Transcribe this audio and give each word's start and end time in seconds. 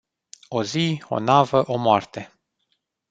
O 0.49 0.61
zi, 0.63 1.01
o 1.09 1.19
navă, 1.19 1.63
o 1.65 1.77
moarte. 1.77 2.31